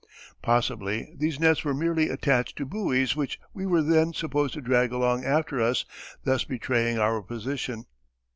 Possibly 0.41 1.13
these 1.15 1.39
nets 1.39 1.63
were 1.63 1.75
merely 1.75 2.09
attached 2.09 2.57
to 2.57 2.65
buoys 2.65 3.15
which 3.15 3.39
we 3.53 3.67
were 3.67 3.83
then 3.83 4.13
supposed 4.13 4.55
to 4.55 4.59
drag 4.61 4.91
along 4.91 5.23
after 5.25 5.61
us, 5.61 5.85
thus 6.23 6.43
betraying 6.43 6.97
our 6.97 7.21
position.... 7.21 7.85